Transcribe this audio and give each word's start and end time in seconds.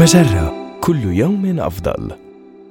مجرة 0.00 0.78
كل 0.80 1.04
يوم 1.04 1.60
أفضل. 1.60 2.10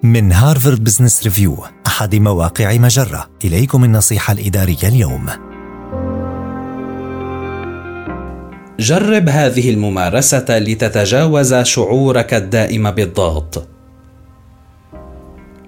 من 0.04 0.32
هارفارد 0.32 0.84
بزنس 0.84 1.24
ريفيو 1.24 1.58
أحد 1.88 2.16
مواقع 2.16 2.78
مجرة 2.78 3.30
إليكم 3.46 3.84
النصيحة 3.84 4.34
الإدارية 4.34 4.84
اليوم 4.84 5.26
جرب 8.80 9.30
هذه 9.30 9.70
الممارسة 9.70 10.46
لتتجاوز 10.50 11.56
شعورك 11.56 12.34
الدائم 12.34 12.92
بالضغط. 12.92 13.68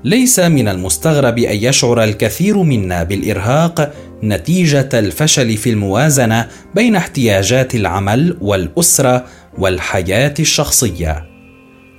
ليس 0.04 0.40
من 0.40 0.68
المستغرب 0.68 1.38
أن 1.38 1.56
يشعر 1.56 2.04
الكثير 2.04 2.58
منا 2.64 3.04
بالإرهاق 3.04 3.94
نتيجة 4.24 4.90
الفشل 4.94 5.58
في 5.58 5.70
الموازنة 5.70 6.48
بين 6.76 6.96
احتياجات 6.96 7.76
العمل 7.76 8.38
والأسرة 8.42 9.26
والحياة 9.58 10.34
الشخصية 10.40 11.31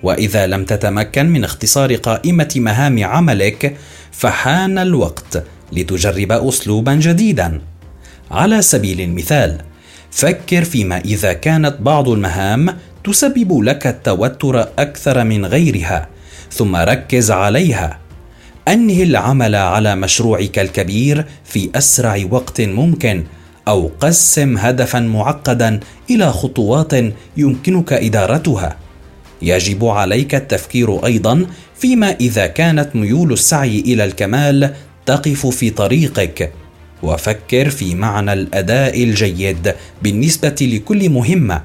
وإذا 0.03 0.47
لم 0.47 0.65
تتمكن 0.65 1.27
من 1.27 1.45
اختصار 1.45 1.95
قائمة 1.95 2.53
مهام 2.57 3.05
عملك 3.05 3.77
فحان 4.13 4.79
الوقت 4.79 5.45
لتجرب 5.73 6.33
اسلوبا 6.33 6.95
جديدا. 6.95 7.61
على 8.31 8.63
سبيل 8.63 9.01
المثال 9.01 9.59
فكر 10.11 10.65
فيما 10.65 10.99
إذا 10.99 11.33
كانت 11.33 11.77
بعض 11.81 12.09
المهام 12.09 12.77
تسبب 13.05 13.61
لك 13.61 13.87
التوتر 13.87 14.61
أكثر 14.79 15.25
من 15.25 15.47
غيرها 15.47 16.09
ثم 16.51 16.77
ركز 16.77 17.31
عليها. 17.31 17.99
أنهي 18.69 19.03
العمل 19.03 19.55
على 19.55 19.97
مشروعك 19.97 20.59
الكبير 20.59 21.25
في 21.45 21.71
أسرع 21.75 22.25
وقت 22.31 22.61
ممكن 22.61 23.25
أو 23.69 23.91
قسم 24.01 24.59
هدفا 24.59 25.01
معقدا 25.01 25.81
إلى 26.11 26.33
خطوات 26.33 26.93
يمكنك 27.37 27.93
إدارتها. 27.93 28.77
يجب 29.43 29.85
عليك 29.85 30.35
التفكير 30.35 31.07
أيضا 31.07 31.47
فيما 31.79 32.11
إذا 32.11 32.47
كانت 32.47 32.97
ميول 32.97 33.33
السعي 33.33 33.81
إلى 33.81 34.05
الكمال 34.05 34.75
تقف 35.07 35.47
في 35.47 35.71
طريقك. 35.71 36.53
وفكر 37.03 37.71
في 37.71 37.95
معنى 37.95 38.33
الأداء 38.33 39.03
الجيد 39.03 39.75
بالنسبة 40.03 40.57
لكل 40.61 41.11
مهمه 41.11 41.63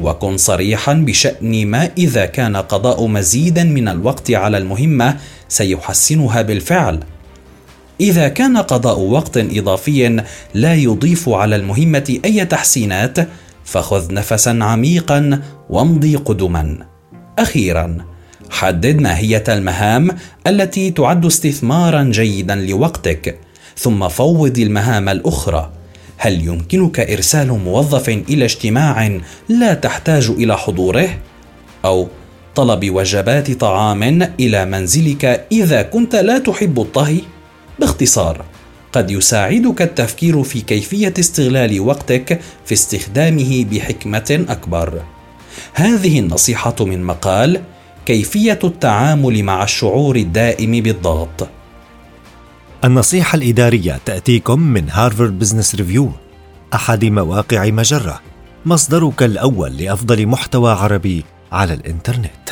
وكن 0.00 0.36
صريحا 0.36 0.92
بشأن 0.92 1.66
ما 1.66 1.90
إذا 1.98 2.26
كان 2.26 2.56
قضاء 2.56 3.06
مزيد 3.06 3.58
من 3.58 3.88
الوقت 3.88 4.30
على 4.30 4.58
المهمة 4.58 5.16
سيحسنها 5.48 6.42
بالفعل. 6.42 7.00
إذا 8.00 8.28
كان 8.28 8.56
قضاء 8.56 9.00
وقت 9.00 9.36
إضافي 9.36 10.22
لا 10.54 10.74
يضيف 10.74 11.28
على 11.28 11.56
المهمة 11.56 12.20
أي 12.24 12.44
تحسينات 12.44 13.18
فخذ 13.64 14.14
نفسا 14.14 14.58
عميقا 14.62 15.42
وامضي 15.70 16.16
قدما. 16.16 16.87
أخيرا. 17.42 17.98
حدد 18.50 19.00
ماهيه 19.00 19.44
المهام 19.48 20.10
التي 20.46 20.90
تعد 20.90 21.26
استثمارا 21.26 22.02
جيدا 22.02 22.54
لوقتك. 22.54 23.38
ثم 23.76 24.08
فوض 24.08 24.58
المهام 24.58 25.08
الأخرى. 25.08 25.70
هل 26.16 26.46
يمكنك 26.46 27.00
إرسال 27.00 27.48
موظف 27.48 28.08
إلى 28.08 28.44
اجتماع 28.44 29.18
لا 29.48 29.74
تحتاج 29.74 30.30
إلى 30.30 30.58
حضوره؟ 30.58 31.08
أو 31.84 32.08
طلب 32.54 32.90
وجبات 32.90 33.50
طعام 33.50 34.02
إلى 34.40 34.64
منزلك 34.64 35.46
إذا 35.52 35.82
كنت 35.82 36.16
لا 36.16 36.38
تحب 36.38 36.80
الطهي؟ 36.80 37.20
باختصار 37.80 38.44
قد 38.92 39.10
يساعدك 39.10 39.82
التفكير 39.82 40.42
في 40.42 40.60
كيفية 40.60 41.14
استغلال 41.18 41.80
وقتك 41.80 42.40
في 42.64 42.74
استخدامه 42.74 43.66
بحكمة 43.72 44.44
أكبر. 44.48 45.02
هذه 45.74 46.18
النصيحة 46.18 46.74
من 46.80 47.04
مقال 47.04 47.62
كيفية 48.06 48.58
التعامل 48.64 49.42
مع 49.42 49.62
الشعور 49.62 50.16
الدائم 50.16 50.82
بالضغط 50.82 51.48
النصيحة 52.84 53.36
الإدارية 53.36 54.00
تأتيكم 54.04 54.60
من 54.60 54.90
هارفارد 54.90 55.38
بزنس 55.38 55.74
ريفيو 55.74 56.10
أحد 56.74 57.04
مواقع 57.04 57.70
مجرة 57.70 58.20
مصدرك 58.66 59.22
الأول 59.22 59.76
لأفضل 59.76 60.26
محتوى 60.26 60.72
عربي 60.72 61.24
على 61.52 61.74
الإنترنت 61.74 62.50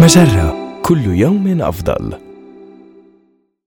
مجرة 0.00 0.56
كل 0.82 1.04
يوم 1.06 1.62
أفضل. 1.62 2.27